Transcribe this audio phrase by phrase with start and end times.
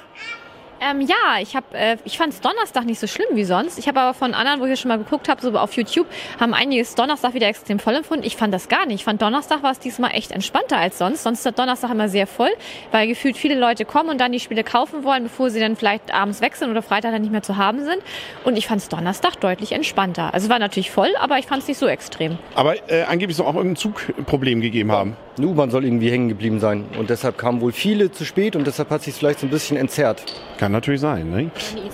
[0.80, 3.78] Ähm, ja, ich, hab, äh, ich fand es Donnerstag nicht so schlimm wie sonst.
[3.78, 6.06] Ich habe aber von anderen, wo ich schon mal geguckt habe, so auf YouTube,
[6.38, 8.24] haben einiges Donnerstag wieder extrem voll empfunden.
[8.24, 8.96] Ich fand das gar nicht.
[8.96, 11.22] Ich fand Donnerstag war es diesmal echt entspannter als sonst.
[11.22, 12.50] Sonst ist der Donnerstag immer sehr voll,
[12.92, 16.14] weil gefühlt viele Leute kommen und dann die Spiele kaufen wollen, bevor sie dann vielleicht
[16.14, 17.98] abends wechseln oder Freitag dann nicht mehr zu haben sind.
[18.44, 20.32] Und ich fand es Donnerstag deutlich entspannter.
[20.32, 22.38] Also war natürlich voll, aber ich fand es nicht so extrem.
[22.54, 25.16] Aber äh, angeblich soll auch irgendein Zugproblem gegeben haben.
[25.38, 26.84] Eine U-Bahn soll irgendwie hängen geblieben sein.
[26.98, 29.76] Und deshalb kamen wohl viele zu spät und deshalb hat sich vielleicht so ein bisschen
[29.76, 30.24] entzerrt.
[30.58, 31.30] Kann natürlich sein.
[31.30, 31.50] Ne?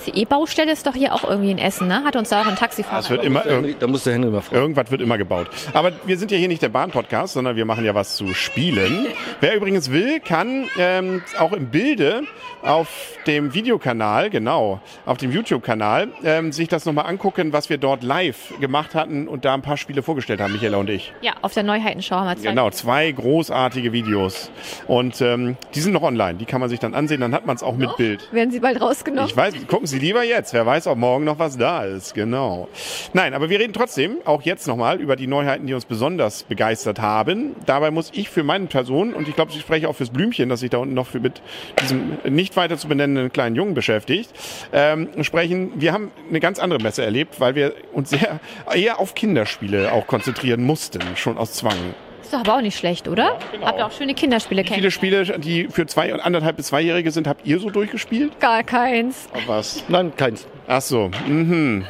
[0.06, 2.02] Die ICE-Baustelle ist doch hier auch irgendwie in Essen, ne?
[2.04, 3.00] Hat uns da auch ein Taxifahrer.
[3.00, 4.56] Es wird immer irg Da muss der Henry mal fragen.
[4.62, 5.48] irgendwas wird immer gebaut.
[5.74, 9.06] Aber wir sind ja hier nicht der Bahn-Podcast, sondern wir machen ja was zu Spielen.
[9.40, 12.22] Wer übrigens will, kann ähm, auch im Bilde
[12.62, 18.02] auf dem Videokanal, genau, auf dem YouTube-Kanal, ähm, sich das nochmal angucken, was wir dort
[18.02, 21.12] live gemacht hatten und da ein paar Spiele vorgestellt haben, Michaela und ich.
[21.20, 22.48] ja, auf der Neuheitenschau haben wir zwei.
[22.50, 24.50] Genau, zwei großartige Videos.
[24.86, 27.56] Und ähm, die sind noch online, die kann man sich dann ansehen, dann hat man
[27.56, 28.32] es auch mit Bild.
[28.32, 29.28] Werden sie bald rausgenommen?
[29.28, 30.52] Ich weiß, gucken Sie lieber jetzt.
[30.52, 32.14] Wer weiß, ob morgen noch was da ist.
[32.14, 32.68] Genau.
[33.12, 37.00] Nein, aber wir reden trotzdem auch jetzt nochmal über die Neuheiten, die uns besonders begeistert
[37.00, 37.56] haben.
[37.66, 40.60] Dabei muss ich für meine Person, und ich glaube, ich spreche auch fürs Blümchen, das
[40.60, 41.42] sich da unten noch für mit
[41.82, 44.30] diesem nicht weiter zu benennenden kleinen Jungen beschäftigt,
[44.72, 45.72] ähm, sprechen.
[45.74, 48.38] Wir haben eine ganz andere Messe erlebt, weil wir uns sehr
[48.72, 51.94] eher auf Kinderspiele auch konzentrieren mussten, schon aus Zwang.
[52.34, 53.38] Ist doch aber auch nicht schlecht, oder?
[53.52, 53.64] genau.
[53.64, 55.28] Habt ihr auch schöne Kinderspiele Wie viele kennengelernt?
[55.28, 58.40] Spiele, die für zwei und anderthalb bis zweijährige sind, habt ihr so durchgespielt?
[58.40, 59.28] Gar keins.
[59.32, 59.84] Auf was?
[59.86, 60.48] Nein, keins.
[60.66, 61.84] Ach so, mhm.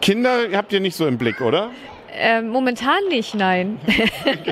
[0.00, 1.70] Kinder habt ihr nicht so im Blick, oder?
[2.16, 3.80] Ähm, momentan nicht, nein.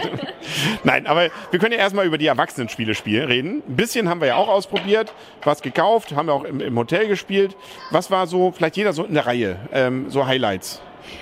[0.85, 3.63] Nein, aber wir können ja erstmal über die Erwachsenenspiele spielen, reden.
[3.69, 5.13] Ein bisschen haben wir ja auch ausprobiert,
[5.45, 7.57] was gekauft, haben wir auch im, im Hotel gespielt.
[7.91, 10.81] Was war so, vielleicht jeder so in der Reihe, ähm, so Highlights?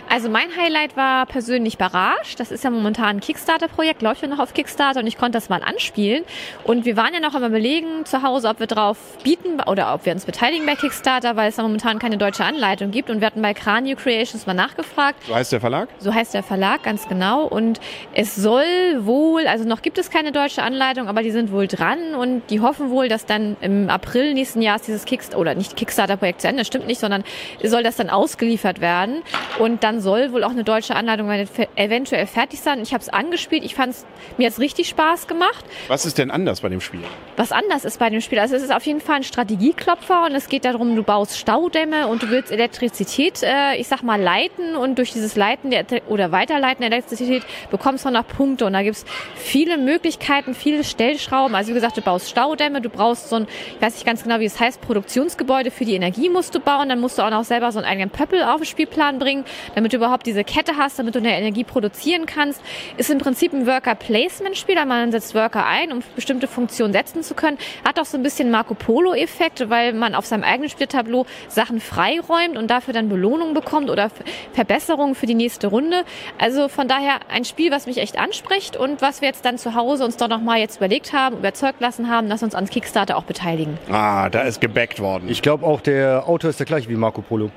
[0.09, 2.37] Also mein Highlight war persönlich Barrage.
[2.37, 5.49] Das ist ja momentan ein Kickstarter-Projekt, läuft ja noch auf Kickstarter und ich konnte das
[5.49, 6.25] mal anspielen.
[6.65, 10.07] Und wir waren ja noch am überlegen zu Hause, ob wir drauf bieten oder ob
[10.07, 13.11] wir uns beteiligen bei Kickstarter, weil es da momentan keine deutsche Anleitung gibt.
[13.11, 15.25] Und wir hatten bei Cranio Creations mal nachgefragt.
[15.27, 15.89] So heißt der Verlag?
[15.99, 17.45] So heißt der Verlag, ganz genau.
[17.47, 17.81] Und
[18.13, 18.65] es soll
[19.01, 22.61] wohl, also noch gibt es keine deutsche Anleitung, aber die sind wohl dran und die
[22.61, 26.65] hoffen wohl, dass dann im April nächsten Jahres dieses Kickstarter, oder nicht Kickstarter-Projekt zu Ende,
[26.65, 27.25] stimmt nicht, sondern
[27.63, 29.23] soll das dann ausgeliefert werden.
[29.59, 31.31] Und dann soll wohl auch eine deutsche Anleitung
[31.75, 32.81] eventuell fertig sein.
[32.83, 34.07] Ich habe es angespielt, ich fand es,
[34.39, 35.65] mir hat's richtig Spaß gemacht.
[35.89, 37.01] Was ist denn anders bei dem Spiel?
[37.37, 40.35] Was anders ist bei dem Spiel, also es ist auf jeden Fall ein Strategieklopfer und
[40.35, 44.77] es geht darum, du baust Staudämme und du willst Elektrizität, äh, ich sag mal, leiten
[44.77, 48.83] und durch dieses Leiten der, oder Weiterleiten der Elektrizität bekommst du noch Punkte und da
[48.83, 51.55] gibt's viele Möglichkeiten, viele Stellschrauben.
[51.55, 54.41] Also wie gesagt, du baust Staudämme, du brauchst so ein, ich weiß nicht ganz genau,
[54.41, 57.45] wie es heißt, Produktionsgebäude für die Energie musst du bauen, dann musst du auch noch
[57.45, 59.45] selber so einen eigenen Pöppel auf den Spielplan bringen,
[59.75, 62.61] damit du überhaupt diese Kette hast, damit du eine Energie produzieren kannst.
[62.97, 67.35] Ist im Prinzip ein Worker-Placement-Spiel, da man setzt Worker ein, um bestimmte Funktionen setzen zu
[67.35, 67.59] können.
[67.85, 72.57] Hat auch so ein bisschen Marco Polo-Effekt, weil man auf seinem eigenen Spieltableau Sachen freiräumt
[72.57, 74.11] und dafür dann Belohnungen bekommt oder
[74.53, 76.05] Verbesserungen für die nächste Runde.
[76.39, 79.75] Also von daher ein Spiel, was mich echt anspricht und was wir jetzt dann zu
[79.75, 83.17] Hause uns doch nochmal jetzt überlegt haben, überzeugt lassen haben, dass wir uns ans Kickstarter
[83.17, 83.79] auch beteiligen.
[83.91, 85.29] Ah, da ist gebackt worden.
[85.29, 87.51] Ich glaube auch, der Autor ist der gleiche wie Marco Polo.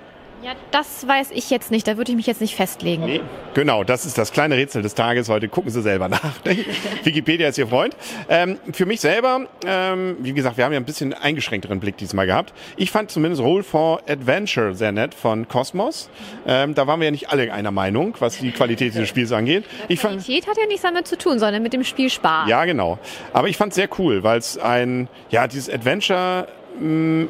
[0.44, 1.88] Ja, das weiß ich jetzt nicht.
[1.88, 3.06] Da würde ich mich jetzt nicht festlegen.
[3.06, 3.22] Nee,
[3.56, 5.30] genau, das ist das kleine Rätsel des Tages.
[5.30, 6.34] Heute gucken Sie selber nach.
[7.04, 7.96] Wikipedia ist Ihr Freund.
[8.30, 12.28] Ähm, für mich selber, ähm, wie gesagt, wir haben ja ein bisschen eingeschränkteren Blick diesmal
[12.28, 12.54] gehabt.
[12.76, 16.10] Ich fand zumindest Roll for Adventure sehr nett von Cosmos.
[16.46, 19.66] Ähm, da waren wir ja nicht alle einer Meinung, was die Qualität dieses Spiels angeht.
[19.88, 22.48] Ich fand, Qualität hat ja nichts damit zu tun, sondern mit dem Spiel Spaß.
[22.48, 23.00] ja, genau.
[23.34, 26.48] Aber ich fand es sehr cool, weil es ein, ja, dieses Adventure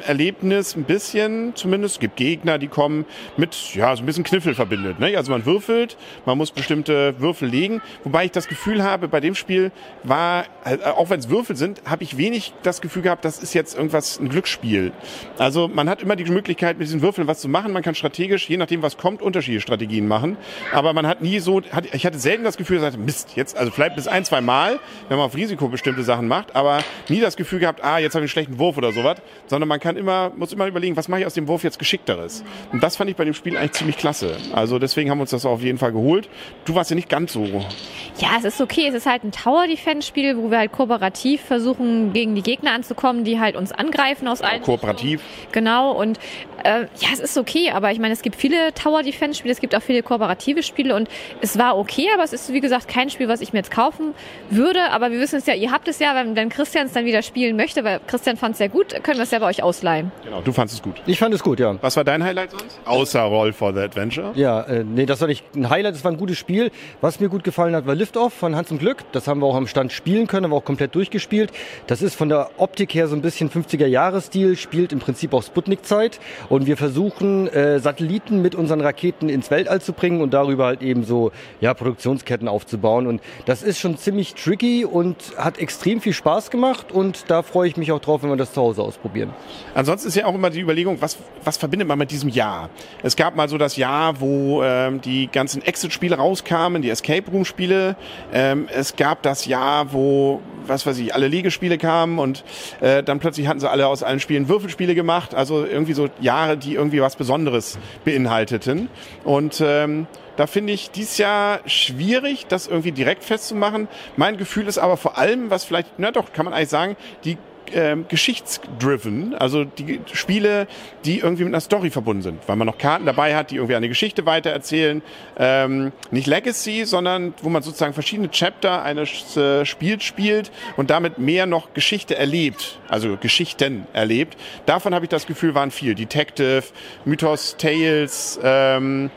[0.06, 1.96] Erlebnis ein bisschen zumindest.
[1.96, 3.04] Es gibt Gegner, die kommen
[3.36, 5.00] mit, ja, so ein bisschen Kniffel verbindet.
[5.00, 5.16] Ne?
[5.16, 5.96] Also man würfelt,
[6.26, 7.80] man muss bestimmte Würfel legen.
[8.04, 9.72] Wobei ich das Gefühl habe, bei dem Spiel
[10.04, 13.54] war, äh, auch wenn es Würfel sind, habe ich wenig das Gefühl gehabt, das ist
[13.54, 14.92] jetzt irgendwas, ein Glücksspiel.
[15.38, 17.72] Also man hat immer die Möglichkeit, mit diesen Würfeln was zu machen.
[17.72, 20.36] Man kann strategisch, je nachdem, was kommt, unterschiedliche Strategien machen.
[20.72, 23.70] Aber man hat nie so, hat, ich hatte selten das Gefühl, dass Mist, jetzt, also
[23.70, 24.78] vielleicht bis ein, zwei Mal,
[25.08, 28.24] wenn man auf Risiko bestimmte Sachen macht, aber nie das Gefühl gehabt, ah, jetzt habe
[28.24, 31.20] ich einen schlechten Wurf oder sowas, sondern man kann immer, muss immer überlegen, was mache
[31.20, 32.44] ich aus dem Wurf jetzt geschickteres.
[32.72, 34.36] Und das fand ich bei dem Spiel eigentlich ziemlich klasse.
[34.52, 36.28] Also deswegen haben wir uns das auf jeden Fall geholt.
[36.64, 37.44] Du warst ja nicht ganz so.
[37.44, 38.86] Ja, es ist okay.
[38.88, 43.40] Es ist halt ein Tower-Defense-Spiel, wo wir halt kooperativ versuchen, gegen die Gegner anzukommen, die
[43.40, 45.22] halt uns angreifen aus allen Kooperativ.
[45.52, 45.92] Genau.
[45.92, 46.18] Und
[46.64, 47.70] äh, ja, es ist okay.
[47.70, 51.08] Aber ich meine, es gibt viele Tower-Defense-Spiele, es gibt auch viele kooperative Spiele und
[51.40, 54.14] es war okay, aber es ist, wie gesagt, kein Spiel, was ich mir jetzt kaufen
[54.50, 54.90] würde.
[54.90, 57.22] Aber wir wissen es ja, ihr habt es ja, wenn, wenn Christian es dann wieder
[57.22, 60.12] spielen möchte, weil Christian fand es sehr gut, können wir es ja bei euch ausleihen.
[60.24, 60.94] Genau, du fandest es gut.
[61.06, 61.76] Ich fand es gut, ja.
[61.80, 62.80] Was war dein Highlight sonst?
[62.84, 64.32] Außer Roll for the Adventure?
[64.34, 66.70] Ja, äh, nee, das war nicht ein Highlight, das war ein gutes Spiel.
[67.00, 69.04] Was mir gut gefallen hat, war Liftoff von Hans im Glück.
[69.12, 71.52] Das haben wir auch am Stand spielen können, haben wir auch komplett durchgespielt.
[71.86, 76.20] Das ist von der Optik her so ein bisschen 50er-Jahres-Stil, spielt im Prinzip auch Sputnik-Zeit.
[76.48, 80.82] Und wir versuchen, äh, Satelliten mit unseren Raketen ins Weltall zu bringen und darüber halt
[80.82, 83.06] eben so ja, Produktionsketten aufzubauen.
[83.06, 86.92] Und das ist schon ziemlich tricky und hat extrem viel Spaß gemacht.
[86.92, 89.30] Und da freue ich mich auch drauf, wenn wir das zu Hause ausprobieren.
[89.74, 92.70] Ansonsten ist ja auch immer die Überlegung, was, was verbindet man mit diesem Jahr?
[93.02, 97.96] Es gab mal so das Jahr, wo ähm, die ganzen Exit-Spiele rauskamen, die Escape Room-Spiele.
[98.32, 102.44] Ähm, es gab das Jahr, wo, was weiß ich, alle Legespiele kamen und
[102.80, 105.34] äh, dann plötzlich hatten sie alle aus allen Spielen Würfelspiele gemacht.
[105.34, 108.88] Also irgendwie so Jahre, die irgendwie was Besonderes beinhalteten.
[109.24, 110.06] Und ähm,
[110.36, 113.88] da finde ich dies Jahr schwierig, das irgendwie direkt festzumachen.
[114.16, 117.38] Mein Gefühl ist aber vor allem, was vielleicht, na doch, kann man eigentlich sagen, die
[117.74, 120.66] ähm, geschichtsdriven, also die Spiele,
[121.04, 123.76] die irgendwie mit einer Story verbunden sind, weil man noch Karten dabei hat, die irgendwie
[123.76, 125.02] eine Geschichte weitererzählen.
[125.38, 131.18] Ähm, nicht Legacy, sondern wo man sozusagen verschiedene Chapter eines äh, Spiels spielt und damit
[131.18, 134.36] mehr noch Geschichte erlebt, also Geschichten erlebt.
[134.66, 135.94] Davon habe ich das Gefühl, waren viel.
[135.94, 136.64] Detective,
[137.04, 139.10] Mythos, Tales, ähm,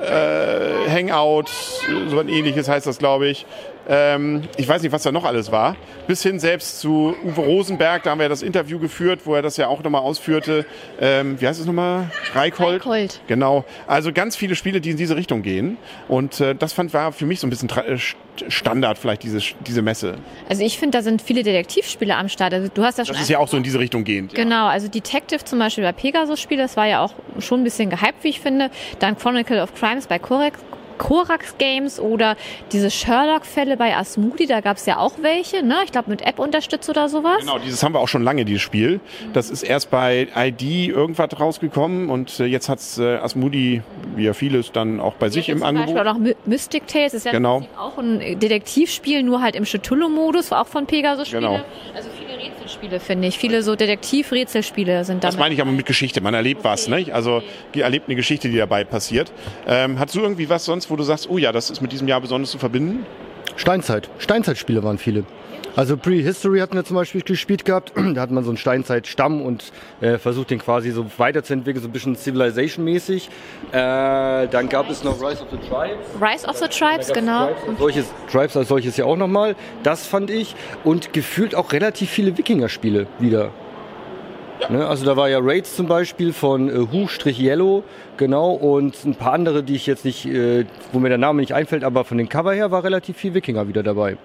[0.00, 1.50] äh, Hangout,
[2.08, 3.46] so ein ähnliches heißt das, glaube ich.
[3.88, 5.76] Ähm, ich weiß nicht, was da noch alles war.
[6.06, 9.42] Bis hin selbst zu Uwe Rosenberg, da haben wir ja das Interview geführt, wo er
[9.42, 10.66] das ja auch nochmal ausführte.
[11.00, 12.10] Ähm, wie heißt es nochmal?
[12.34, 12.82] Reikhold?
[12.82, 13.20] Reikhold.
[13.26, 13.64] Genau.
[13.86, 15.76] Also ganz viele Spiele, die in diese Richtung gehen.
[16.08, 17.98] Und äh, das fand war für mich so ein bisschen äh,
[18.48, 20.16] Standard vielleicht, diese, diese Messe.
[20.48, 22.54] Also ich finde, da sind viele Detektivspiele am Start.
[22.54, 24.34] Also du hast das schon Das ist ja auch so in diese Richtung gehend.
[24.34, 28.22] Genau, also Detective zum Beispiel bei Pegasus-Spiele, das war ja auch schon ein bisschen gehypt,
[28.22, 28.70] wie ich finde.
[28.98, 30.58] Dann Chronicle of Crimes bei Corex.
[31.02, 32.36] Korax Games oder
[32.70, 35.78] diese Sherlock-Fälle bei Asmodi, da gab es ja auch welche, ne?
[35.84, 37.38] Ich glaube mit App unterstützt oder sowas.
[37.40, 39.00] Genau, dieses haben wir auch schon lange, dieses Spiel.
[39.32, 43.82] Das ist erst bei ID irgendwas rausgekommen und äh, jetzt hat's äh, Asmodi,
[44.14, 45.94] wie ja vieles, dann auch bei sich Jetzt im zum Angebot.
[45.96, 47.66] Beispiel auch noch My- Mystic Tales, ist ja Genau.
[47.76, 51.40] auch ein Detektivspiel, nur halt im Cthulhu-Modus, auch von Pegasus-Spiele.
[51.40, 51.60] Genau.
[51.94, 52.08] Also
[52.42, 53.38] Rätselspiele, finde ich.
[53.38, 55.40] Viele so Detektiv-Rätselspiele sind Das damit.
[55.44, 56.20] meine ich aber mit Geschichte.
[56.20, 57.06] Man erlebt was, ne?
[57.12, 57.42] Also
[57.74, 59.32] erlebt eine Geschichte, die dabei passiert.
[59.66, 62.08] Ähm, hast du irgendwie was sonst, wo du sagst, oh ja, das ist mit diesem
[62.08, 63.06] Jahr besonders zu verbinden?
[63.56, 64.08] Steinzeit.
[64.18, 65.24] Steinzeitspiele waren viele.
[65.74, 67.92] Also Prehistory hatten wir zum Beispiel gespielt gehabt.
[68.12, 71.92] Da hat man so einen Steinzeitstamm und äh, versucht den quasi so weiterzuentwickeln, so ein
[71.92, 73.30] bisschen Civilization-mäßig.
[73.70, 76.06] Äh, dann gab es noch Rise of the Tribes.
[76.20, 77.46] Rise of the Tribes, genau.
[77.46, 79.56] Tribes als solches, Tribes als solches ja auch nochmal.
[79.82, 80.54] Das fand ich.
[80.84, 83.50] Und gefühlt auch relativ viele Wikinger-Spiele wieder.
[84.68, 87.82] Ne, also da war ja Raids zum Beispiel von äh, Hu-Yellow,
[88.16, 91.54] genau, und ein paar andere, die ich jetzt nicht, äh, wo mir der Name nicht
[91.54, 94.18] einfällt, aber von den Cover her war relativ viel Wikinger wieder dabei.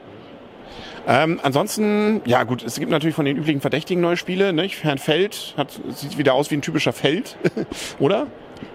[1.08, 4.52] Ähm, ansonsten, ja gut, es gibt natürlich von den üblichen Verdächtigen neue Spiele.
[4.52, 4.68] Ne?
[4.68, 7.38] Herrn Feld hat, sieht wieder aus wie ein typischer Feld,
[8.00, 8.28] oder?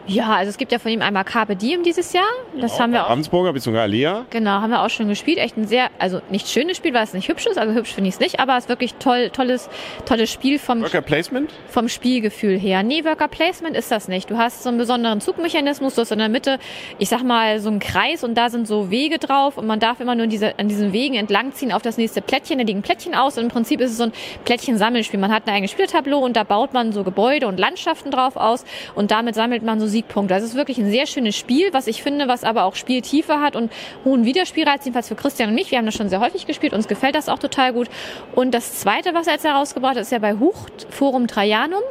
[0.06, 2.24] Ja, also es gibt ja von ihm einmal Carpe Diem dieses Jahr.
[2.60, 3.10] Das haben wir auch.
[3.10, 3.78] Ravensburger bzw.
[3.78, 4.26] Alea.
[4.30, 5.38] Genau, haben wir auch schon gespielt.
[5.38, 7.58] Echt ein sehr, also nicht schönes Spiel, weil es nicht hübsch ist.
[7.58, 9.68] Also hübsch finde ich es nicht, aber es ist wirklich toll, tolles,
[10.04, 11.50] tolles Spiel vom, Worker Placement.
[11.68, 12.82] vom Spielgefühl her.
[12.82, 14.30] Nee, Worker Placement ist das nicht.
[14.30, 16.58] Du hast so einen besonderen Zugmechanismus, du hast in der Mitte,
[16.98, 20.00] ich sag mal, so einen Kreis und da sind so Wege drauf und man darf
[20.00, 22.58] immer nur diese, an diesen Wegen entlangziehen auf das nächste Plättchen.
[22.58, 24.12] Da liegen Plättchen aus und im Prinzip ist es so ein
[24.44, 25.20] Plättchen-Sammelspiel.
[25.20, 28.64] Man hat ein eigenes Spieltableau und da baut man so Gebäude und Landschaften drauf aus
[28.94, 30.34] und damit sammelt man man so Siegpunkte.
[30.34, 33.56] Das ist wirklich ein sehr schönes Spiel, was ich finde, was aber auch Spieltiefe hat
[33.56, 33.72] und
[34.04, 35.70] hohen Wiederspielreiz, jedenfalls für Christian und mich.
[35.70, 37.88] Wir haben das schon sehr häufig gespielt, uns gefällt das auch total gut.
[38.34, 41.82] Und das zweite, was er jetzt herausgebracht hat, ist ja bei Hucht Forum Trajanum.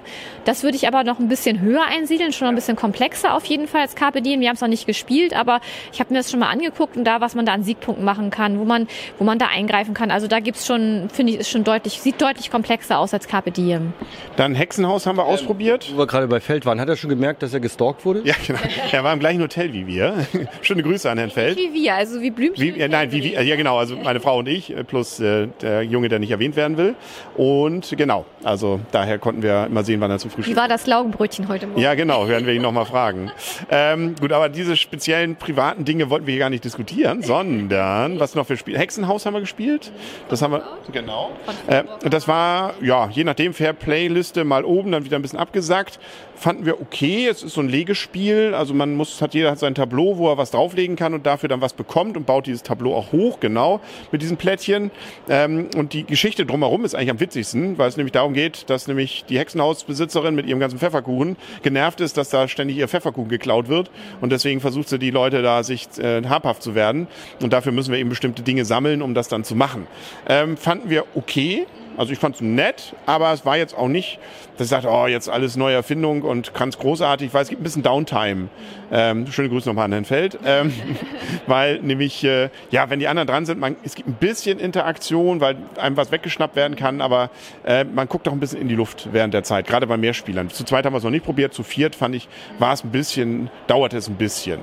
[0.46, 3.68] Das würde ich aber noch ein bisschen höher einsiedeln, schon ein bisschen komplexer auf jeden
[3.68, 4.40] Fall als Carpe Diem.
[4.40, 5.60] Wir haben es noch nicht gespielt, aber
[5.92, 8.30] ich habe mir das schon mal angeguckt und da, was man da an Siegpunkten machen
[8.30, 10.12] kann, wo man, wo man da eingreifen kann.
[10.12, 13.52] Also da gibt's schon, finde ich, ist schon deutlich, sieht deutlich komplexer aus als Carpe
[13.52, 13.94] Diem.
[14.36, 15.92] Dann Hexenhaus haben wir ausprobiert.
[15.94, 18.22] Wo wir gerade bei Feld waren, hat er schon gemerkt, dass er gestalkt wurde?
[18.24, 18.60] Ja, genau.
[18.92, 20.26] Er war im gleichen Hotel wie wir.
[20.62, 21.58] Schöne Grüße an Herrn Feld.
[21.58, 22.76] Wie wir, also wie Blümchen.
[22.76, 25.48] Wie, ja, nein, wie, wie, ja genau, also meine Frau und ich, äh, plus äh,
[25.62, 26.96] der Junge, der nicht erwähnt werden will.
[27.36, 30.88] Und genau, also daher konnten wir immer sehen, wann er zum Wie Frühstück war das
[30.88, 31.82] Laugenbrötchen heute Morgen?
[31.82, 33.32] Ja, genau, werden wir ihn nochmal fragen.
[33.70, 38.36] Ähm, gut, aber diese speziellen privaten Dinge wollten wir hier gar nicht diskutieren, sondern was
[38.36, 38.78] noch für Spiele?
[38.78, 39.92] Hexenhaus haben wir gespielt.
[40.30, 41.32] Das haben wir, genau.
[41.68, 46.00] Äh, das war, ja, je nachdem, Fair-Play-Liste mal oben, dann wieder ein bisschen abgesackt.
[46.36, 47.28] Fanden wir okay.
[47.28, 48.54] Es ist so ein Legespiel.
[48.54, 51.50] Also man muss, hat jeder hat sein Tableau, wo er was drauflegen kann und dafür
[51.50, 53.80] dann was bekommt und baut dieses Tableau auch hoch, genau,
[54.12, 54.92] mit diesen Plättchen.
[55.30, 58.88] Ähm, und die Geschichte drumherum ist eigentlich am witzigsten, weil es nämlich darum geht, dass
[58.88, 63.70] nämlich die Hexenhausbesitzerin mit ihrem ganzen Pfefferkuchen genervt ist, dass da ständig ihr Pfefferkuchen geklaut
[63.70, 63.92] wird.
[64.20, 67.08] Und deswegen versucht sie die Leute da sich äh, habhaft zu werden.
[67.42, 69.88] Und dafür müssen wir eben bestimmte Dinge sammeln, um das dann zu machen.
[70.28, 71.66] Ähm, fanden wir okay.
[71.98, 74.20] Also ich fand es nett, aber es war jetzt auch nicht,
[74.58, 77.64] dass ich sagte, oh, jetzt alles neue Erfindung und ganz großartig, weil es gibt ein
[77.64, 78.50] bisschen Downtime.
[78.92, 80.40] Ähm, schöne Grüße nochmal an Herrn Feld.
[80.46, 80.74] Ähm,
[81.48, 85.42] weil nämlich, äh, ja, wenn die anderen dran sind, man, es gibt ein bisschen Interaktion,
[85.42, 87.30] weil einem was weggeschnappt werden kann, aber
[87.66, 90.50] äh, man guckt auch ein bisschen in die Luft während der Zeit, gerade bei Mehrspielern.
[90.50, 92.28] Zu zweit haben wir es noch nicht probiert, zu viert fand ich,
[92.60, 94.60] war es ein bisschen, dauerte es ein bisschen.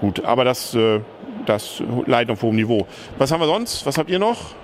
[0.00, 1.00] Gut, aber das, äh,
[1.46, 2.86] das leidet auf hohem Niveau.
[3.18, 3.86] Was haben wir sonst?
[3.86, 4.54] Was habt ihr noch?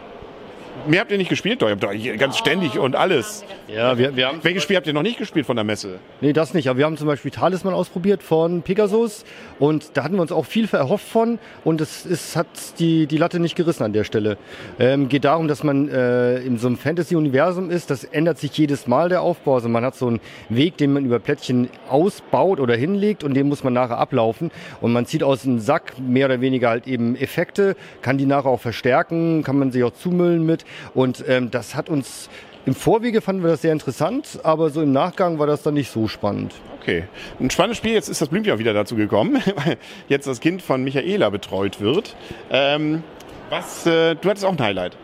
[0.87, 1.63] Mehr habt ihr nicht gespielt?
[1.63, 3.45] Doch, ihr habt doch ganz ständig und alles.
[3.69, 4.41] Ja, wir, wir haben.
[4.43, 5.99] Welches Spiel habt ihr noch nicht gespielt von der Messe?
[6.21, 6.69] Nee, das nicht.
[6.69, 9.25] Aber wir haben zum Beispiel Talisman ausprobiert von Pegasus
[9.59, 12.47] und da hatten wir uns auch viel erhofft von und es ist, hat
[12.79, 14.39] die, die Latte nicht gerissen an der Stelle.
[14.79, 18.87] Ähm, geht darum, dass man äh, in so einem Fantasy-Universum ist, das ändert sich jedes
[18.87, 19.55] Mal der Aufbau.
[19.55, 23.49] Also man hat so einen Weg, den man über Plättchen ausbaut oder hinlegt und den
[23.49, 27.15] muss man nachher ablaufen und man zieht aus dem Sack mehr oder weniger halt eben
[27.15, 30.65] Effekte, kann die nachher auch verstärken, kann man sich auch zumüllen mit
[30.95, 32.29] und ähm, das hat uns
[32.65, 35.91] im Vorwege fanden wir das sehr interessant, aber so im Nachgang war das dann nicht
[35.91, 36.55] so spannend.
[36.81, 37.05] Okay.
[37.41, 40.63] Ein spannendes Spiel, jetzt ist das Blümchen auch wieder dazu gekommen, weil jetzt das Kind
[40.63, 42.15] von Michaela betreut wird.
[42.51, 43.03] Ähm,
[43.51, 44.97] was, äh, du hattest auch ein Highlight.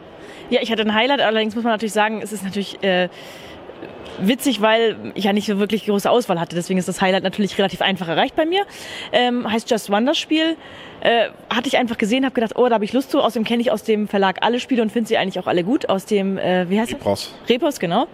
[0.51, 3.09] Ja, ich hatte ein Highlight, allerdings muss man natürlich sagen, es ist natürlich äh,
[4.21, 6.57] witzig, weil ich ja nicht so wirklich große Auswahl hatte.
[6.57, 8.65] Deswegen ist das Highlight natürlich relativ einfach erreicht bei mir.
[9.13, 10.57] Ähm, heißt Just One das Spiel.
[11.01, 13.21] Äh, hatte ich einfach gesehen, habe gedacht, oh, da habe ich Lust zu.
[13.21, 15.89] Außerdem kenne ich aus dem Verlag alle Spiele und finde sie eigentlich auch alle gut.
[15.89, 17.01] Aus dem, äh, wie heißt das?
[17.01, 17.35] Repos.
[17.49, 18.07] Repos, genau.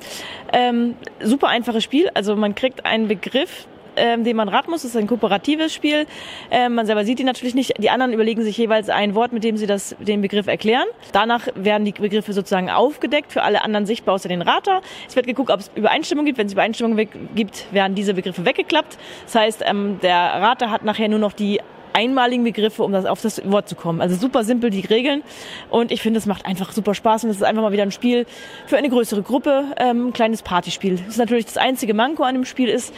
[0.53, 2.11] Ähm, super einfaches Spiel.
[2.15, 4.83] Also man kriegt einen Begriff, ähm, den man raten muss.
[4.83, 6.07] Das ist ein kooperatives Spiel.
[6.51, 7.75] Ähm, man selber sieht ihn natürlich nicht.
[7.79, 10.87] Die anderen überlegen sich jeweils ein Wort, mit dem sie das, den Begriff erklären.
[11.13, 14.81] Danach werden die Begriffe sozusagen aufgedeckt, für alle anderen sichtbar außer den Rater.
[15.09, 16.39] Es wird geguckt, ob es Übereinstimmung gibt.
[16.39, 16.97] Wenn es Übereinstimmung
[17.35, 18.99] gibt, werden diese Begriffe weggeklappt.
[19.25, 21.61] Das heißt, ähm, der Rater hat nachher nur noch die
[21.95, 24.01] einmaligen Begriffe, um das auf das Wort zu kommen.
[24.01, 25.23] Also super simpel die Regeln
[25.71, 27.93] und ich finde, es macht einfach super Spaß und es ist einfach mal wieder ein
[27.93, 28.27] Spiel
[28.67, 30.97] für eine größere Gruppe, ähm, ein kleines Partyspiel.
[30.97, 32.93] Das ist natürlich das einzige Manko an dem Spiel ist,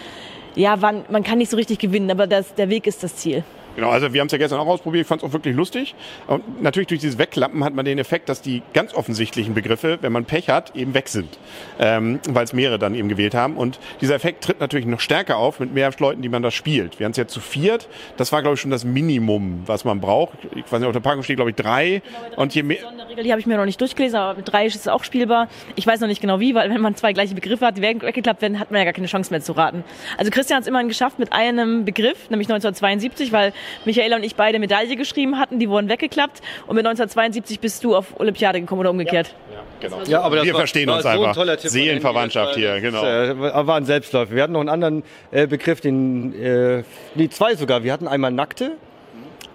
[0.57, 3.45] ja, man, man kann nicht so richtig gewinnen, aber das, der Weg ist das Ziel.
[3.76, 5.95] Genau, also wir haben es ja gestern auch ausprobiert, ich fand es auch wirklich lustig.
[6.26, 10.12] Und natürlich durch dieses Wegklappen hat man den Effekt, dass die ganz offensichtlichen Begriffe, wenn
[10.12, 11.38] man Pech hat, eben weg sind.
[11.78, 13.56] Ähm, Weil es mehrere dann eben gewählt haben.
[13.56, 16.99] Und dieser Effekt tritt natürlich noch stärker auf mit mehr Leuten, die man das spielt.
[16.99, 17.88] Wir haben es jetzt zu viert.
[18.16, 20.38] Das war, glaube ich, schon das Minimum, was man braucht.
[20.54, 22.02] Ich weiß nicht, auf der Packung steht, glaube ich, drei.
[22.37, 22.78] Und je mehr.
[23.23, 25.49] Die habe ich mir noch nicht durchgelesen, aber mit drei ist es auch spielbar.
[25.75, 28.02] Ich weiß noch nicht genau wie, weil wenn man zwei gleiche Begriffe hat, die weg-
[28.02, 29.85] weggeklappt werden, hat man ja gar keine Chance mehr zu raten.
[30.16, 33.52] Also Christian hat es immerhin geschafft mit einem Begriff, nämlich 1972, weil
[33.85, 37.94] Michaela und ich beide Medaille geschrieben hatten, die wurden weggeklappt und mit 1972 bist du
[37.96, 39.35] auf Olympiade gekommen oder umgekehrt.
[39.80, 40.00] Genau.
[40.06, 41.35] Ja, aber das wir war- verstehen war uns so ein einfach.
[41.35, 43.04] toller Tipp von Seelenverwandtschaft hier, das genau.
[43.04, 44.35] Äh, war ein Selbstläufer.
[44.35, 46.82] Wir hatten noch einen anderen äh, Begriff, den, äh,
[47.14, 47.82] nee, zwei sogar.
[47.85, 48.73] Wir hatten einmal Nackte.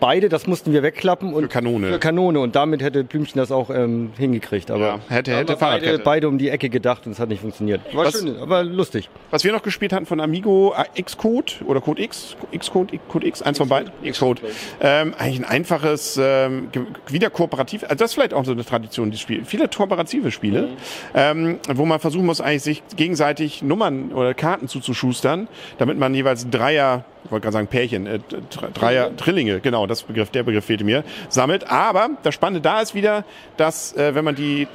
[0.01, 1.31] Beide, das mussten wir wegklappen.
[1.33, 1.87] Und Für Kanone.
[1.87, 2.39] Für Kanone.
[2.41, 4.69] Und damit hätte Blümchen das auch ähm, hingekriegt.
[4.71, 7.81] Aber Ja, hätte- hätte beide, beide um die Ecke gedacht und es hat nicht funktioniert.
[7.95, 9.09] War Was- schön, aber lustig.
[9.29, 13.41] Was wir noch gespielt hatten von Amigo, äh, Xcode oder Code X, Xcode, Code X,
[13.43, 14.41] eins von beiden, Xcode.
[14.81, 16.69] Ähm, eigentlich ein einfaches, ähm,
[17.07, 19.45] wieder kooperativ, also das ist vielleicht auch so eine Tradition, die Spiele.
[19.45, 20.69] Viele kooperative Spiele,
[21.13, 26.49] ähm, wo man versuchen muss, eigentlich sich gegenseitig Nummern oder Karten zuzuschustern, damit man jeweils
[26.49, 30.65] Dreier, ich wollte gerade sagen Pärchen, äh, Dr- Dreier, Trillinge, genau, das Begriff, der Begriff
[30.65, 31.69] fehlte mir, sammelt.
[31.69, 33.25] Aber das Spannende da ist wieder,
[33.57, 34.67] dass äh, wenn man die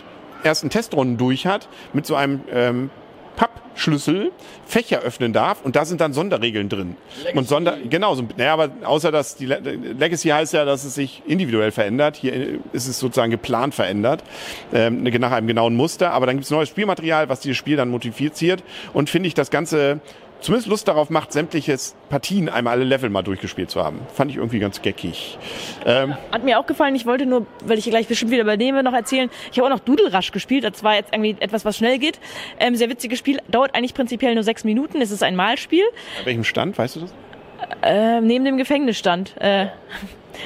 [0.43, 2.91] ersten Testrunden durch hat, mit so einem ähm,
[3.79, 4.33] Schlüssel
[4.65, 6.97] Fächer öffnen darf und da sind dann Sonderregeln drin.
[7.19, 7.39] Legacy.
[7.39, 11.23] Und Sonder, genau, so, naja, aber außer dass die Legacy heißt ja, dass es sich
[11.27, 12.17] individuell verändert.
[12.17, 14.25] Hier ist es sozusagen geplant verändert,
[14.73, 16.13] ähm, nach einem genauen Muster.
[16.13, 18.63] Aber dann gibt es neues Spielmaterial, was dieses Spiel dann modifiziert
[18.95, 20.01] und finde ich das Ganze
[20.47, 21.77] zumindest Lust darauf macht, sämtliche
[22.09, 23.99] Partien einmal alle Level mal durchgespielt zu haben.
[24.15, 25.39] Fand ich irgendwie ganz geckig.
[25.85, 26.95] Ähm, Hat mir auch gefallen.
[26.95, 29.29] Ich wollte nur, weil ich gleich bestimmt wieder übernehme, noch erzählen.
[29.51, 30.63] Ich habe auch noch Doodle Rush gespielt.
[30.63, 32.21] Das war jetzt irgendwie etwas, was schnell geht.
[32.61, 33.41] Ähm, sehr witziges Spiel.
[33.49, 35.01] Dauert eigentlich prinzipiell nur sechs Minuten.
[35.01, 35.85] Es ist ein Malspiel.
[36.21, 36.79] An welchem Stand?
[36.79, 37.15] Weißt du das?
[37.83, 39.35] Äh, neben dem Gefängnisstand.
[39.41, 39.67] Äh,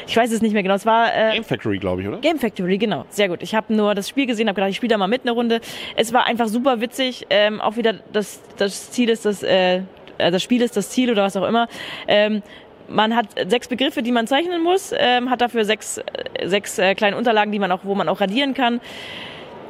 [0.06, 0.74] ich weiß es nicht mehr genau.
[0.74, 2.18] Es war äh, Game Factory, glaube ich, oder?
[2.18, 3.04] Game Factory, genau.
[3.08, 3.42] Sehr gut.
[3.42, 5.60] Ich habe nur das Spiel gesehen, habe gedacht, ich spiele da mal mit eine Runde.
[5.96, 7.26] Es war einfach super witzig.
[7.30, 9.82] Ähm, auch wieder das, das Ziel ist, dass äh,
[10.20, 11.68] äh, das Spiel ist das Ziel oder was auch immer.
[12.06, 12.42] Ähm,
[12.88, 16.94] man hat sechs Begriffe, die man zeichnen muss, ähm, hat dafür sechs, äh, sechs äh,
[16.94, 18.80] kleine Unterlagen, die man auch, wo man auch radieren kann.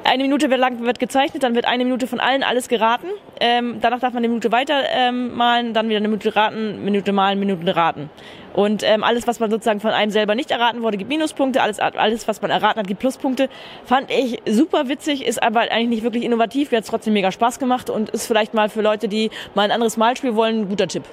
[0.03, 3.07] Eine Minute lang wird gezeichnet, dann wird eine Minute von allen alles geraten.
[3.39, 7.13] Ähm, danach darf man eine Minute weiter ähm, malen, dann wieder eine Minute raten, Minute
[7.13, 8.09] malen, Minute raten.
[8.55, 11.63] Und ähm, alles, was man sozusagen von einem selber nicht erraten wurde, gibt Minuspunkte.
[11.63, 13.49] Alles, alles, was man erraten hat, gibt Pluspunkte.
[13.85, 16.71] Fand ich super witzig, ist aber eigentlich nicht wirklich innovativ.
[16.71, 19.71] Mir hat trotzdem mega Spaß gemacht und ist vielleicht mal für Leute, die mal ein
[19.71, 21.05] anderes Malspiel wollen, ein guter Tipp.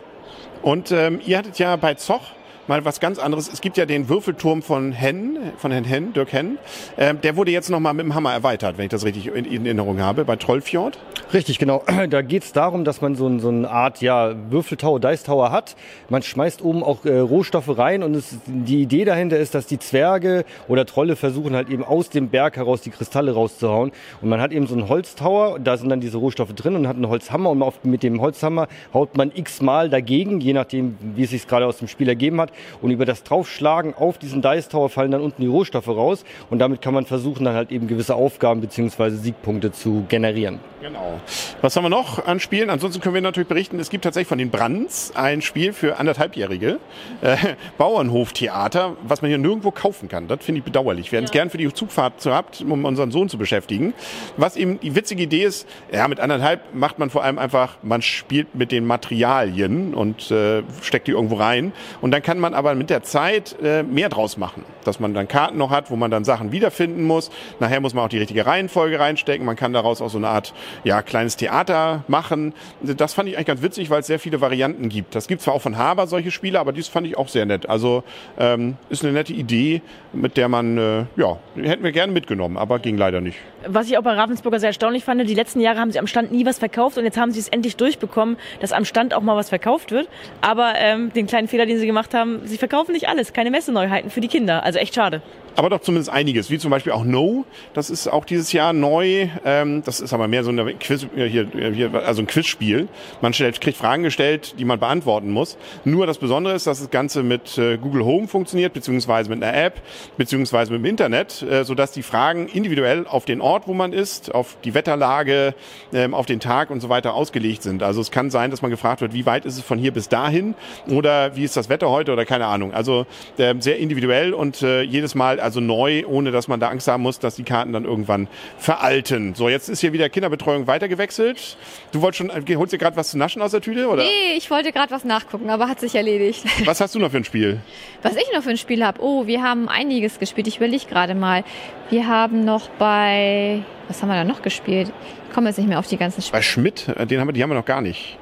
[0.61, 2.31] Und ähm, ihr hattet ja bei Zoch
[2.67, 3.49] mal was ganz anderes.
[3.51, 6.57] Es gibt ja den Würfelturm von Henn, von Herrn Henn, Dirk Henn.
[6.97, 9.65] Ähm, der wurde jetzt nochmal mit dem Hammer erweitert, wenn ich das richtig in, in
[9.65, 10.97] Erinnerung habe, bei Trollfjord.
[11.33, 11.83] Richtig, genau.
[12.09, 15.75] Da geht es darum, dass man so, so eine Art ja, Würfeltower, Dice Tower hat.
[16.07, 19.77] Man schmeißt oben auch äh, Rohstoffe rein und es, die Idee dahinter ist, dass die
[19.77, 23.91] Zwerge oder Trolle versuchen halt eben aus dem Berg heraus die Kristalle rauszuhauen.
[24.21, 26.95] Und man hat eben so einen Holztower, da sind dann diese Rohstoffe drin und hat
[26.95, 31.31] einen Holzhammer und auf, mit dem Holzhammer haut man x-mal dagegen, je nachdem, wie es
[31.31, 32.51] sich gerade aus dem Spiel ergeben hat.
[32.81, 36.59] Und über das Draufschlagen auf diesen Dice Tower fallen dann unten die Rohstoffe raus und
[36.59, 39.09] damit kann man versuchen, dann halt eben gewisse Aufgaben bzw.
[39.09, 40.59] Siegpunkte zu generieren.
[40.81, 41.16] Genau.
[41.61, 42.69] Was haben wir noch an Spielen?
[42.69, 46.79] Ansonsten können wir natürlich berichten, es gibt tatsächlich von den Brands ein Spiel für anderthalbjährige
[47.21, 47.37] äh,
[47.77, 50.27] Bauernhoftheater, was man hier nirgendwo kaufen kann.
[50.27, 51.11] Das finde ich bedauerlich.
[51.11, 51.41] Wir hätten es ja.
[51.41, 53.93] gern für die Zugfahrt gehabt, um unseren Sohn zu beschäftigen.
[54.37, 58.01] Was eben die witzige Idee ist, ja, mit anderthalb macht man vor allem einfach, man
[58.01, 61.73] spielt mit den Materialien und äh, steckt die irgendwo rein.
[62.01, 64.63] Und dann kann man aber mit der Zeit äh, mehr draus machen.
[64.83, 67.29] Dass man dann Karten noch hat, wo man dann Sachen wiederfinden muss.
[67.59, 69.45] Nachher muss man auch die richtige Reihenfolge reinstecken.
[69.45, 72.53] Man kann daraus auch so eine Art ja, kleines Theater machen.
[72.81, 75.15] Das fand ich eigentlich ganz witzig, weil es sehr viele Varianten gibt.
[75.15, 77.67] Das gibt zwar auch von Haber solche Spiele, aber dies fand ich auch sehr nett.
[77.67, 78.03] Also
[78.37, 79.81] ähm, ist eine nette Idee,
[80.13, 83.37] mit der man, äh, ja, hätten wir gerne mitgenommen, aber ging leider nicht.
[83.65, 86.31] Was ich auch bei Ravensburger sehr erstaunlich fand, die letzten Jahre haben sie am Stand
[86.31, 89.35] nie was verkauft und jetzt haben sie es endlich durchbekommen, dass am Stand auch mal
[89.35, 90.07] was verkauft wird.
[90.41, 94.11] Aber ähm, den kleinen Fehler, den sie gemacht haben, sie verkaufen nicht alles, keine Messeneuheiten
[94.11, 94.63] für die Kinder.
[94.63, 95.21] Also echt schade
[95.57, 97.43] aber doch zumindest einiges, wie zum Beispiel auch No.
[97.73, 99.27] Das ist auch dieses Jahr neu.
[99.43, 102.87] Ähm, das ist aber mehr so eine Quiz, hier, hier, also ein Quizspiel.
[103.21, 105.57] Man stellt, kriegt Fragen gestellt, die man beantworten muss.
[105.83, 109.57] Nur das Besondere ist, dass das Ganze mit äh, Google Home funktioniert, beziehungsweise mit einer
[109.57, 109.81] App,
[110.15, 114.35] beziehungsweise mit dem Internet, äh, sodass die Fragen individuell auf den Ort, wo man ist,
[114.35, 115.55] auf die Wetterlage,
[115.91, 117.81] ähm, auf den Tag und so weiter ausgelegt sind.
[117.81, 120.07] Also es kann sein, dass man gefragt wird, wie weit ist es von hier bis
[120.07, 120.53] dahin
[120.87, 122.75] oder wie ist das Wetter heute oder keine Ahnung.
[122.75, 123.07] Also
[123.39, 127.01] äh, sehr individuell und äh, jedes Mal also neu, ohne dass man da Angst haben
[127.03, 129.33] muss, dass die Karten dann irgendwann veralten.
[129.33, 131.57] So, jetzt ist hier wieder Kinderbetreuung weitergewechselt.
[131.93, 134.03] Du wolltest schon, äh, holst dir gerade was zu naschen aus der Tüte, oder?
[134.03, 136.43] Nee, ich wollte gerade was nachgucken, aber hat sich erledigt.
[136.65, 137.61] Was hast du noch für ein Spiel?
[138.01, 139.01] Was ich noch für ein Spiel habe?
[139.01, 140.47] Oh, wir haben einiges gespielt.
[140.47, 141.45] Ich überlege gerade mal.
[141.89, 144.91] Wir haben noch bei, was haben wir da noch gespielt?
[145.27, 146.33] Ich komme jetzt nicht mehr auf die ganzen Spiele.
[146.33, 148.17] Bei Schmidt, äh, den haben wir, die haben wir noch gar nicht.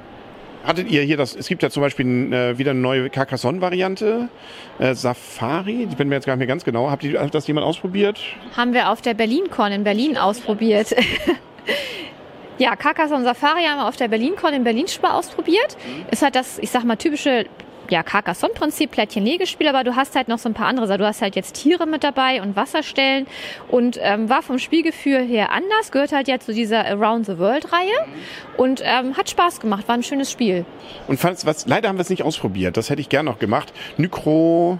[0.66, 4.28] Hattet ihr hier das, es gibt ja zum Beispiel äh, wieder eine neue Carcassonne-Variante,
[4.80, 6.90] äh, Safari, ich bin mir jetzt gar nicht mehr ganz genau.
[6.90, 8.18] Habt ihr, hat das jemand ausprobiert?
[8.56, 10.92] Haben wir auf der BerlinCon in Berlin ausprobiert.
[12.58, 15.76] ja, Carcassonne Safari haben wir auf der BerlinCon in Berlin schon mal ausprobiert.
[15.86, 16.06] Mhm.
[16.10, 17.46] Ist halt das, ich sag mal, typische
[17.90, 21.00] ja, Carcassonne-Prinzip, Plättchen-Legespiel, aber du hast halt noch so ein paar andere Sachen.
[21.00, 23.26] Du hast halt jetzt Tiere mit dabei und Wasserstellen
[23.68, 28.06] und ähm, war vom Spielgefühl her anders, gehört halt ja zu dieser Around the World-Reihe
[28.56, 30.64] und ähm, hat Spaß gemacht, war ein schönes Spiel.
[31.08, 33.72] Und falls was, leider haben wir es nicht ausprobiert, das hätte ich gern noch gemacht.
[33.96, 34.78] Nykro...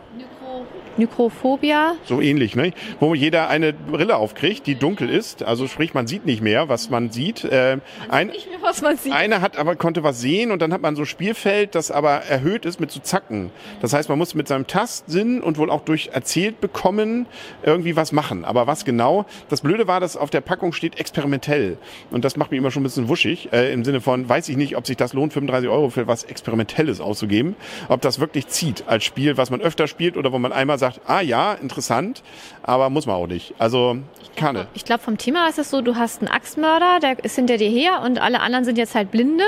[0.96, 1.94] Mikrophobia.
[2.04, 2.72] So ähnlich, ne?
[3.00, 5.42] Wo jeder eine Brille aufkriegt, die dunkel ist.
[5.42, 7.44] Also sprich, man sieht nicht mehr, was man sieht.
[7.44, 7.78] Äh,
[8.08, 9.12] ein, nicht mehr, was man sieht.
[9.12, 12.64] Einer hat aber konnte was sehen und dann hat man so Spielfeld, das aber erhöht
[12.64, 13.50] ist mit so Zacken.
[13.80, 17.26] Das heißt, man muss mit seinem Tastsinn und wohl auch durch erzählt bekommen
[17.62, 18.44] irgendwie was machen.
[18.44, 19.26] Aber was genau?
[19.48, 21.78] Das Blöde war, dass auf der Packung steht experimentell.
[22.10, 23.50] Und das macht mich immer schon ein bisschen wuschig.
[23.52, 26.24] Äh, Im Sinne von, weiß ich nicht, ob sich das lohnt, 35 Euro für was
[26.24, 27.56] Experimentelles auszugeben.
[27.88, 30.85] Ob das wirklich zieht als Spiel, was man öfter spielt oder wo man einmal sagt,
[30.92, 32.22] sagt, ah ja, interessant,
[32.62, 33.54] aber muss man auch nicht.
[33.58, 33.98] Also
[34.36, 34.68] Kanne.
[34.74, 37.70] Ich glaube, vom Thema ist es so, du hast einen Axtmörder, der ist hinter dir
[37.70, 39.44] her und alle anderen sind jetzt halt Blinde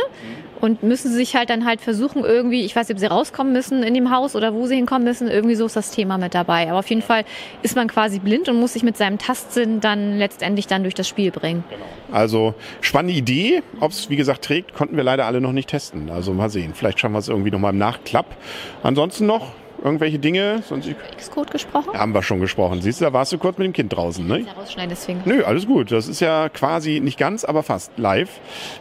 [0.60, 3.82] und müssen sich halt dann halt versuchen irgendwie, ich weiß nicht, ob sie rauskommen müssen
[3.82, 6.68] in dem Haus oder wo sie hinkommen müssen, irgendwie so ist das Thema mit dabei.
[6.68, 7.24] Aber auf jeden Fall
[7.62, 11.06] ist man quasi blind und muss sich mit seinem Tastsinn dann letztendlich dann durch das
[11.06, 11.62] Spiel bringen.
[12.10, 13.62] Also spannende Idee.
[13.80, 16.10] Ob es wie gesagt trägt, konnten wir leider alle noch nicht testen.
[16.10, 16.72] Also mal sehen.
[16.74, 18.36] Vielleicht schaffen wir es irgendwie nochmal im Nachklapp.
[18.82, 20.62] Ansonsten noch irgendwelche Dinge?
[20.66, 21.92] Sonst Xcode gesprochen?
[21.98, 22.80] haben wir schon gesprochen.
[22.82, 24.44] Siehst du, da warst du kurz mit dem Kind draußen, ne?
[24.56, 25.22] Rausschneiden, deswegen.
[25.24, 25.90] Nö, alles gut.
[25.92, 28.28] Das ist ja quasi nicht ganz, aber fast live.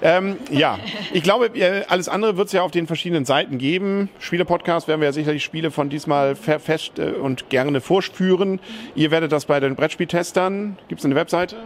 [0.01, 0.79] Ähm, ja,
[1.13, 4.09] ich glaube, äh, alles andere wird es ja auf den verschiedenen Seiten geben.
[4.19, 8.59] Spiele-Podcast werden wir ja sicherlich Spiele von diesmal fe- fest äh, und gerne vorführen.
[8.95, 10.77] Ihr werdet das bei den Brettspieltestern.
[10.87, 11.57] Gibt es eine Webseite?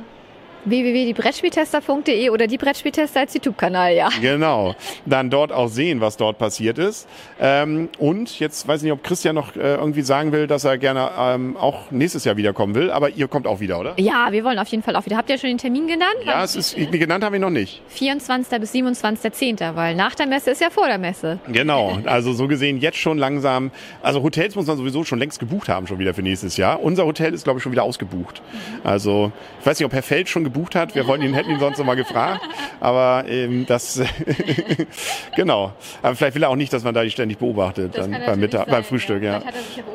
[0.65, 4.10] www.diebrettspieltester.de oder die Brettspieltester als YouTube-Kanal, ja.
[4.21, 4.76] Genau.
[5.06, 7.08] Dann dort auch sehen, was dort passiert ist.
[7.39, 10.78] Ähm, und jetzt weiß ich nicht, ob Christian noch äh, irgendwie sagen will, dass er
[10.78, 12.91] gerne ähm, auch nächstes Jahr wiederkommen will.
[12.91, 13.93] Aber ihr kommt auch wieder, oder?
[13.97, 15.17] Ja, wir wollen auf jeden Fall auch wieder.
[15.17, 16.17] Habt ihr schon den Termin genannt?
[16.26, 17.82] Ja, es ist genannt haben wir noch nicht.
[17.88, 18.60] 24.
[18.60, 21.39] bis 27.10., weil nach der Messe ist ja vor der Messe.
[21.47, 23.71] Genau, also so gesehen jetzt schon langsam.
[24.02, 26.82] Also Hotels muss man sowieso schon längst gebucht haben, schon wieder für nächstes Jahr.
[26.82, 28.41] Unser Hotel ist, glaube ich, schon wieder ausgebucht.
[28.84, 30.96] Also ich weiß nicht, ob Herr Feld schon gebucht hat.
[30.96, 32.42] Wir wollten ihn, hätten ihn sonst noch mal gefragt.
[32.80, 34.02] Aber ähm, das,
[35.36, 35.74] genau.
[36.02, 38.68] Aber vielleicht will er auch nicht, dass man da die ständig beobachtet dann beim, Mittag,
[38.70, 39.24] beim Frühstück.
[39.24, 39.42] Ja.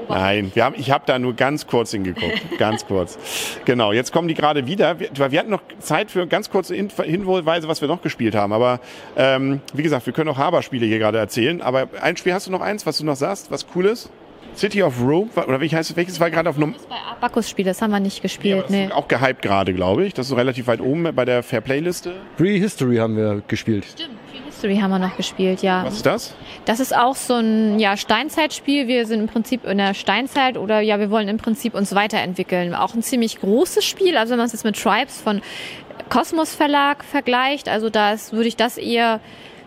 [0.08, 3.18] Nein, wir, haben, ich habe da nur ganz kurz hingeguckt, ganz kurz.
[3.64, 4.98] Genau, jetzt kommen die gerade wieder.
[5.00, 8.52] Wir, wir hatten noch Zeit für ganz kurze Hin- Hinweise, was wir noch gespielt haben.
[8.52, 8.80] Aber
[9.16, 11.60] ähm, wie gesagt, wir können auch Haber-Spiele hier gerade erzählen.
[11.62, 14.10] Aber ein Spiel hast du noch eins, was du noch sagst, was cool ist?
[14.54, 15.96] City of Rome, oder wie heißt es?
[15.96, 16.74] Welches war gerade auf Nummer?
[16.88, 18.70] Bei Abacus-Spiel, das haben wir nicht gespielt.
[18.70, 18.88] nee.
[18.92, 20.14] Auch gehypt gerade, glaube ich.
[20.14, 22.14] Das ist relativ weit oben bei der Fair Play-Liste.
[22.36, 23.84] Prehistory haben wir gespielt.
[23.84, 24.10] Stimmt,
[24.46, 25.84] History haben wir noch gespielt, ja.
[25.84, 26.34] Was ist das?
[26.64, 28.88] Das ist auch so ein ja, Steinzeitspiel.
[28.88, 32.74] Wir sind im Prinzip in der Steinzeit oder ja, wir wollen im Prinzip uns weiterentwickeln.
[32.74, 34.16] Auch ein ziemlich großes Spiel.
[34.16, 35.42] Also wenn man es jetzt mit Tribes von
[36.08, 39.20] Kosmos Verlag vergleicht, also da ist- würde ich das eher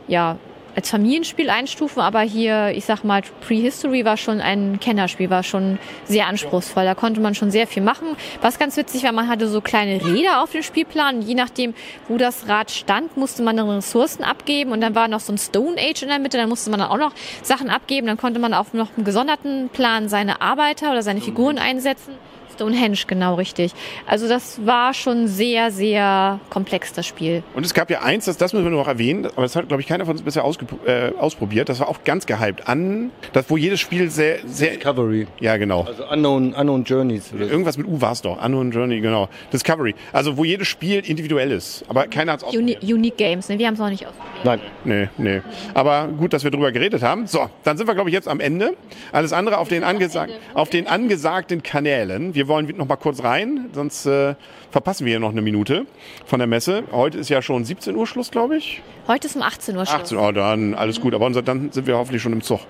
[0.07, 0.37] ja
[0.75, 5.79] als Familienspiel einstufen, aber hier, ich sag mal, Prehistory war schon ein Kennerspiel, war schon
[6.05, 6.86] sehr anspruchsvoll.
[6.86, 8.15] Da konnte man schon sehr viel machen.
[8.41, 11.21] Was ganz witzig war, man hatte so kleine Räder auf dem Spielplan.
[11.21, 11.73] Je nachdem,
[12.08, 14.71] wo das Rad stand, musste man dann Ressourcen abgeben.
[14.71, 16.38] Und dann war noch so ein Stone Age in der Mitte.
[16.38, 18.08] Dann musste man dann auch noch Sachen abgeben.
[18.08, 22.13] Dann konnte man auf noch einem gesonderten Plan seine Arbeiter oder seine Figuren einsetzen.
[22.53, 23.73] Stonehenge, genau richtig.
[24.05, 27.43] Also das war schon sehr, sehr komplex, das Spiel.
[27.53, 29.81] Und es gab ja eins, das, das müssen wir noch erwähnen, aber das hat, glaube
[29.81, 30.43] ich, keiner von uns bisher
[30.85, 31.69] äh, ausprobiert.
[31.69, 35.27] Das war auch ganz gehypt an, das, wo jedes Spiel sehr, sehr, Discovery.
[35.39, 35.83] ja genau.
[35.83, 37.31] Also Unknown, Unknown Journeys.
[37.31, 38.43] Irgendwas mit U war es doch.
[38.43, 39.29] Unknown Journey, genau.
[39.51, 39.95] Discovery.
[40.13, 41.83] Also wo jedes Spiel individuell ist.
[41.88, 42.93] Aber keiner hat es Uni ausprobiert.
[42.93, 43.59] Unique Games, ne?
[43.59, 44.45] wir haben es noch nicht ausprobiert.
[44.45, 44.59] Nein.
[44.83, 45.41] Nee, nee.
[45.73, 47.27] Aber gut, dass wir drüber geredet haben.
[47.27, 48.75] So, dann sind wir, glaube ich, jetzt am Ende.
[49.12, 52.35] Alles andere auf den, angesag auf den angesagten Kanälen.
[52.35, 54.36] Wir wollen noch mal kurz rein, sonst äh,
[54.71, 55.86] verpassen wir hier noch eine Minute
[56.25, 56.84] von der Messe.
[56.91, 58.82] Heute ist ja schon 17 Uhr Schluss, glaube ich.
[59.08, 60.02] Heute ist um 18 Uhr Schluss.
[60.02, 61.13] 18 Uhr, dann alles gut.
[61.13, 62.62] Aber unser, dann sind wir hoffentlich schon im Zug,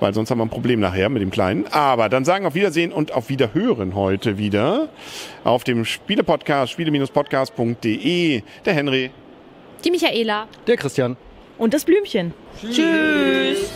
[0.00, 1.66] weil sonst haben wir ein Problem nachher mit dem Kleinen.
[1.68, 4.88] Aber dann sagen auf Wiedersehen und auf Wiederhören heute wieder
[5.44, 9.10] auf dem Spielepodcast, spiele-podcast.de, der Henry.
[9.84, 10.46] Die Michaela.
[10.66, 11.16] Der Christian.
[11.58, 12.32] Und das Blümchen.
[12.60, 13.70] Tschüss.